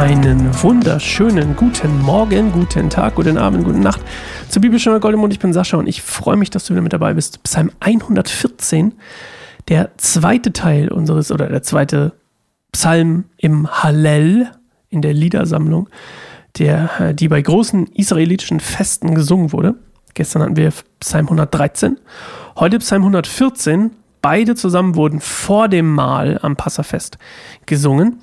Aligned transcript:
Einen 0.00 0.50
wunderschönen 0.62 1.54
guten 1.56 2.00
Morgen, 2.00 2.52
guten 2.52 2.88
Tag, 2.88 3.16
guten 3.16 3.36
Abend, 3.36 3.64
guten 3.64 3.80
Nacht 3.80 4.00
zur 4.48 4.62
Bibelstunde 4.62 4.98
Goldemund. 4.98 5.30
Ich 5.34 5.38
bin 5.38 5.52
Sascha 5.52 5.76
und 5.76 5.86
ich 5.86 6.00
freue 6.00 6.38
mich, 6.38 6.48
dass 6.48 6.64
du 6.64 6.72
wieder 6.72 6.80
mit 6.80 6.94
dabei 6.94 7.12
bist. 7.12 7.42
Psalm 7.42 7.70
114, 7.80 8.94
der 9.68 9.90
zweite 9.98 10.54
Teil 10.54 10.90
unseres 10.90 11.30
oder 11.30 11.48
der 11.48 11.62
zweite 11.62 12.14
Psalm 12.72 13.24
im 13.36 13.70
Hallel 13.70 14.48
in 14.88 15.02
der 15.02 15.12
Liedersammlung, 15.12 15.90
der, 16.56 17.12
die 17.12 17.28
bei 17.28 17.42
großen 17.42 17.86
israelitischen 17.88 18.60
Festen 18.60 19.14
gesungen 19.14 19.52
wurde. 19.52 19.74
Gestern 20.14 20.40
hatten 20.40 20.56
wir 20.56 20.72
Psalm 21.00 21.26
113, 21.26 21.98
heute 22.56 22.78
Psalm 22.78 23.02
114. 23.02 23.90
Beide 24.22 24.54
zusammen 24.54 24.94
wurden 24.94 25.20
vor 25.20 25.68
dem 25.68 25.92
Mahl 25.92 26.38
am 26.40 26.56
Passafest 26.56 27.18
gesungen. 27.66 28.18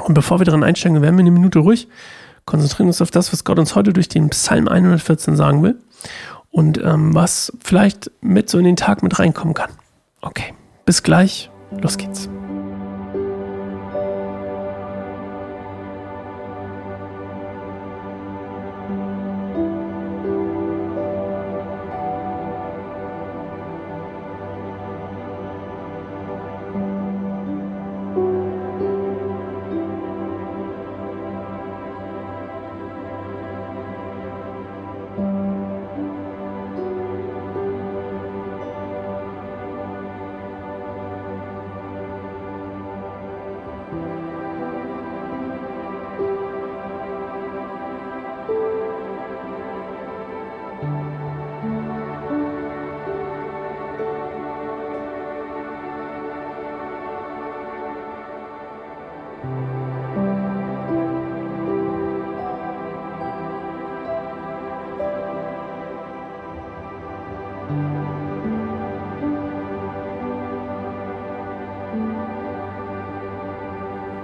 Und 0.00 0.14
bevor 0.14 0.40
wir 0.40 0.44
daran 0.44 0.64
einsteigen, 0.64 1.02
werden 1.02 1.16
wir 1.16 1.22
eine 1.22 1.30
Minute 1.30 1.60
ruhig, 1.60 1.88
konzentrieren 2.44 2.88
uns 2.88 3.02
auf 3.02 3.10
das, 3.10 3.32
was 3.32 3.44
Gott 3.44 3.58
uns 3.58 3.74
heute 3.74 3.92
durch 3.92 4.08
den 4.08 4.30
Psalm 4.30 4.68
114 4.68 5.36
sagen 5.36 5.62
will 5.62 5.78
und 6.50 6.78
ähm, 6.82 7.14
was 7.14 7.52
vielleicht 7.62 8.10
mit 8.20 8.50
so 8.50 8.58
in 8.58 8.64
den 8.64 8.76
Tag 8.76 9.02
mit 9.02 9.18
reinkommen 9.18 9.54
kann. 9.54 9.70
Okay, 10.20 10.54
bis 10.84 11.02
gleich, 11.02 11.50
los 11.80 11.96
geht's. 11.98 12.28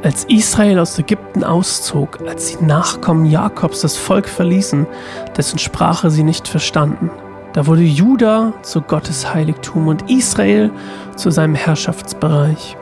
Als 0.02 0.24
Israel 0.24 0.78
aus 0.78 0.98
Ägypten 0.98 1.42
auszog, 1.42 2.20
als 2.28 2.56
die 2.56 2.64
Nachkommen 2.64 3.26
Jakobs 3.26 3.80
das 3.80 3.96
Volk 3.96 4.28
verließen, 4.28 4.86
dessen 5.36 5.58
Sprache 5.58 6.10
sie 6.10 6.22
nicht 6.22 6.46
verstanden, 6.46 7.10
da 7.52 7.66
wurde 7.66 7.82
Juda 7.82 8.52
zu 8.62 8.80
Gottes 8.82 9.34
Heiligtum 9.34 9.88
und 9.88 10.08
Israel 10.10 10.70
zu 11.16 11.30
seinem 11.30 11.56
Herrschaftsbereich. 11.56 12.76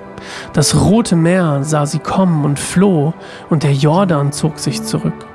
Das 0.53 0.79
Rote 0.79 1.17
Meer 1.17 1.61
sah 1.63 1.87
sie 1.87 2.01
kommen 2.01 2.45
und 2.45 2.59
floh, 2.59 3.15
und 3.49 3.63
der 3.63 3.73
Jordan 3.73 4.33
zog 4.33 4.59
sich 4.59 4.83
zurück. 4.83 5.27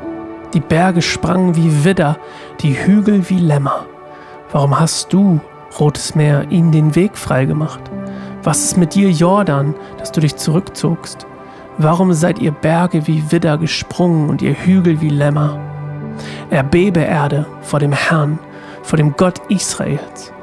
Die 0.53 0.59
Berge 0.59 1.01
sprangen 1.01 1.55
wie 1.55 1.83
Widder, 1.85 2.17
die 2.59 2.73
Hügel 2.73 3.29
wie 3.29 3.39
Lämmer. 3.39 3.85
Warum 4.51 4.79
hast 4.79 5.13
du, 5.13 5.39
Rotes 5.79 6.13
Meer, 6.13 6.51
ihnen 6.51 6.71
den 6.71 6.95
Weg 6.95 7.17
freigemacht? 7.17 7.81
Was 8.43 8.65
ist 8.65 8.77
mit 8.77 8.95
dir, 8.95 9.11
Jordan, 9.11 9.75
dass 9.99 10.11
du 10.11 10.19
dich 10.19 10.35
zurückzogst? 10.35 11.27
Warum 11.77 12.11
seid 12.11 12.39
ihr 12.39 12.51
Berge 12.51 13.05
wie 13.05 13.31
Widder 13.31 13.59
gesprungen 13.59 14.29
und 14.29 14.41
ihr 14.41 14.55
Hügel 14.55 14.99
wie 14.99 15.09
Lämmer? 15.09 15.59
Erbebe 16.49 17.01
Erde 17.01 17.45
vor 17.61 17.79
dem 17.79 17.91
Herrn, 17.91 18.39
vor 18.81 18.97
dem 18.97 19.15
Gott 19.15 19.39
Israels. 19.49 20.33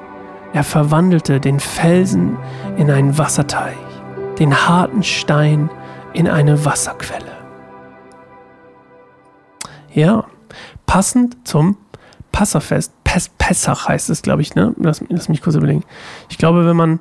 Er 0.52 0.62
verwandelte 0.62 1.40
den 1.40 1.58
Felsen 1.58 2.36
in 2.76 2.88
einen 2.88 3.18
Wasserteich, 3.18 3.76
den 4.38 4.68
harten 4.68 5.02
Stein 5.02 5.68
in 6.12 6.28
eine 6.28 6.64
Wasserquelle. 6.64 7.36
Ja, 9.92 10.24
passend 10.86 11.36
zum 11.46 11.76
Passafest, 12.30 12.92
Pes 13.02 13.28
Pessach 13.30 13.88
heißt 13.88 14.08
es, 14.10 14.22
glaube 14.22 14.42
ich, 14.42 14.54
ne? 14.54 14.72
Lass, 14.78 15.02
lass 15.08 15.28
mich 15.28 15.42
kurz 15.42 15.56
überlegen. 15.56 15.82
Ich 16.28 16.38
glaube, 16.38 16.64
wenn 16.64 16.76
man 16.76 17.00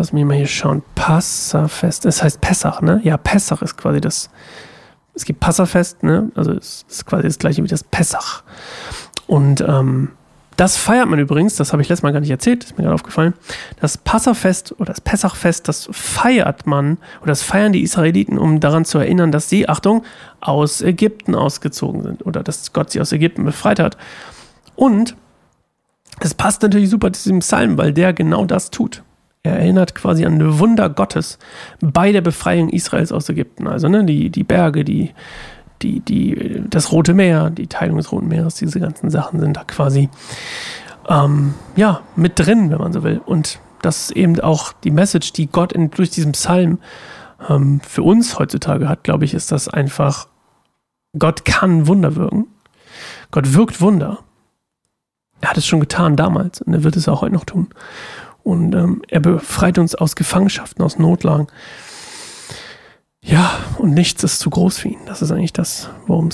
Lass 0.00 0.14
mich 0.14 0.24
mal 0.24 0.34
hier 0.34 0.46
schauen. 0.46 0.82
Passafest. 0.94 2.06
Es 2.06 2.22
heißt 2.22 2.40
Pessach, 2.40 2.80
ne? 2.80 3.02
Ja, 3.04 3.18
Pessach 3.18 3.60
ist 3.60 3.76
quasi 3.76 4.00
das. 4.00 4.30
Es 5.12 5.26
gibt 5.26 5.40
Passafest, 5.40 6.02
ne? 6.02 6.32
Also 6.34 6.52
es 6.52 6.86
ist 6.88 7.04
quasi 7.04 7.24
das 7.24 7.38
gleiche 7.38 7.62
wie 7.62 7.68
das 7.68 7.84
Pessach. 7.84 8.42
Und 9.26 9.60
ähm, 9.60 10.12
das 10.56 10.78
feiert 10.78 11.06
man 11.06 11.18
übrigens, 11.18 11.56
das 11.56 11.74
habe 11.74 11.82
ich 11.82 11.90
letztes 11.90 12.02
Mal 12.02 12.14
gar 12.14 12.20
nicht 12.20 12.30
erzählt, 12.30 12.64
ist 12.64 12.78
mir 12.78 12.84
gerade 12.84 12.94
aufgefallen. 12.94 13.34
Das 13.78 13.98
Passafest 13.98 14.72
oder 14.80 14.86
das 14.86 15.02
Pessachfest, 15.02 15.68
das 15.68 15.90
feiert 15.92 16.66
man 16.66 16.96
oder 17.20 17.32
das 17.32 17.42
feiern 17.42 17.74
die 17.74 17.82
Israeliten, 17.82 18.38
um 18.38 18.58
daran 18.58 18.86
zu 18.86 18.96
erinnern, 18.96 19.32
dass 19.32 19.50
sie, 19.50 19.68
Achtung, 19.68 20.02
aus 20.40 20.80
Ägypten 20.80 21.34
ausgezogen 21.34 22.02
sind 22.02 22.24
oder 22.24 22.42
dass 22.42 22.72
Gott 22.72 22.90
sie 22.90 23.02
aus 23.02 23.12
Ägypten 23.12 23.44
befreit 23.44 23.78
hat. 23.78 23.98
Und 24.76 25.14
es 26.20 26.32
passt 26.32 26.62
natürlich 26.62 26.88
super 26.88 27.12
zu 27.12 27.24
diesem 27.24 27.40
Psalm, 27.40 27.76
weil 27.76 27.92
der 27.92 28.14
genau 28.14 28.46
das 28.46 28.70
tut. 28.70 29.02
Er 29.42 29.58
erinnert 29.58 29.94
quasi 29.94 30.26
an 30.26 30.34
ein 30.34 30.58
Wunder 30.58 30.90
Gottes 30.90 31.38
bei 31.80 32.12
der 32.12 32.20
Befreiung 32.20 32.68
Israels 32.68 33.10
aus 33.10 33.28
Ägypten. 33.28 33.66
Also 33.66 33.88
ne, 33.88 34.04
die, 34.04 34.28
die 34.28 34.44
Berge, 34.44 34.84
die, 34.84 35.12
die, 35.80 36.00
die, 36.00 36.62
das 36.68 36.92
Rote 36.92 37.14
Meer, 37.14 37.48
die 37.48 37.66
Teilung 37.66 37.96
des 37.96 38.12
Roten 38.12 38.28
Meeres, 38.28 38.56
diese 38.56 38.80
ganzen 38.80 39.08
Sachen 39.08 39.40
sind 39.40 39.56
da 39.56 39.64
quasi 39.64 40.10
ähm, 41.08 41.54
ja, 41.74 42.02
mit 42.16 42.38
drin, 42.38 42.70
wenn 42.70 42.78
man 42.78 42.92
so 42.92 43.02
will. 43.02 43.20
Und 43.24 43.60
das 43.80 44.02
ist 44.02 44.10
eben 44.12 44.38
auch 44.40 44.72
die 44.72 44.90
Message, 44.90 45.32
die 45.32 45.46
Gott 45.46 45.72
in, 45.72 45.90
durch 45.90 46.10
diesen 46.10 46.32
Psalm 46.32 46.78
ähm, 47.48 47.80
für 47.80 48.02
uns 48.02 48.38
heutzutage 48.38 48.88
hat, 48.88 49.04
glaube 49.04 49.24
ich, 49.24 49.32
ist 49.32 49.52
das 49.52 49.68
einfach, 49.68 50.28
Gott 51.18 51.46
kann 51.46 51.86
Wunder 51.86 52.14
wirken. 52.16 52.46
Gott 53.30 53.54
wirkt 53.54 53.80
Wunder. 53.80 54.18
Er 55.40 55.50
hat 55.50 55.56
es 55.56 55.66
schon 55.66 55.80
getan 55.80 56.16
damals 56.16 56.60
und 56.60 56.74
er 56.74 56.84
wird 56.84 56.96
es 56.96 57.08
auch 57.08 57.22
heute 57.22 57.34
noch 57.34 57.44
tun. 57.44 57.68
Und 58.42 58.74
ähm, 58.74 59.02
er 59.08 59.20
befreit 59.20 59.78
uns 59.78 59.94
aus 59.94 60.16
Gefangenschaften, 60.16 60.82
aus 60.82 60.98
Notlagen. 60.98 61.46
Ja, 63.22 63.50
und 63.78 63.92
nichts 63.92 64.24
ist 64.24 64.38
zu 64.38 64.50
groß 64.50 64.78
für 64.78 64.88
ihn. 64.88 65.00
Das 65.06 65.22
ist 65.22 65.30
eigentlich 65.30 65.52
das, 65.52 65.90
worum 66.06 66.28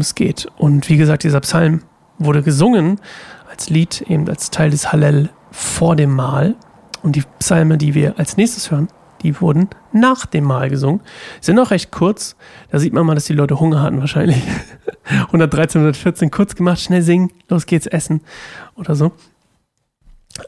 es 0.00 0.14
geht. 0.14 0.46
Und 0.56 0.88
wie 0.88 0.96
gesagt, 0.96 1.22
dieser 1.22 1.40
Psalm 1.40 1.82
wurde 2.18 2.42
gesungen 2.42 3.00
als 3.48 3.70
Lied, 3.70 4.02
eben 4.02 4.28
als 4.28 4.50
Teil 4.50 4.70
des 4.70 4.92
Hallel 4.92 5.30
vor 5.50 5.94
dem 5.96 6.14
Mahl. 6.14 6.56
Und 7.02 7.14
die 7.14 7.22
Psalme, 7.38 7.78
die 7.78 7.94
wir 7.94 8.18
als 8.18 8.36
nächstes 8.36 8.70
hören, 8.70 8.88
die 9.22 9.40
wurden 9.40 9.68
nach 9.92 10.26
dem 10.26 10.44
Mahl 10.44 10.68
gesungen. 10.68 11.00
Sind 11.40 11.58
auch 11.58 11.70
recht 11.70 11.90
kurz. 11.90 12.36
Da 12.70 12.78
sieht 12.78 12.92
man 12.92 13.06
mal, 13.06 13.14
dass 13.14 13.24
die 13.24 13.32
Leute 13.32 13.60
Hunger 13.60 13.82
hatten 13.82 14.00
wahrscheinlich. 14.00 14.42
113, 15.04 15.80
114 15.80 16.30
kurz 16.30 16.54
gemacht, 16.54 16.80
schnell 16.80 17.02
singen, 17.02 17.30
los 17.48 17.66
geht's 17.66 17.86
essen 17.86 18.20
oder 18.74 18.96
so. 18.96 19.12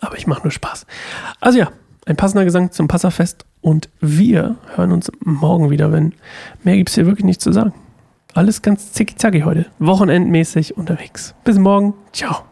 Aber 0.01 0.17
ich 0.17 0.27
mache 0.27 0.43
nur 0.43 0.51
Spaß. 0.51 0.87
Also 1.41 1.59
ja, 1.59 1.71
ein 2.07 2.17
passender 2.17 2.45
Gesang 2.45 2.73
zum 2.73 2.89
Passafest 2.89 3.45
und 3.61 3.89
wir 4.01 4.57
hören 4.75 4.93
uns 4.93 5.11
morgen 5.21 5.71
wieder, 5.71 5.93
wenn 5.93 6.15
mehr 6.63 6.77
gibt 6.77 6.89
es 6.89 6.95
hier 6.95 7.07
wirklich 7.07 7.25
nicht 7.25 7.41
zu 7.41 7.53
sagen. 7.53 7.73
Alles 8.35 8.63
ganz 8.63 8.93
zicki-zacki 8.93 9.43
heute. 9.43 9.67
Wochenendmäßig 9.79 10.77
unterwegs. 10.77 11.35
Bis 11.45 11.59
morgen. 11.59 11.95
Ciao. 12.13 12.48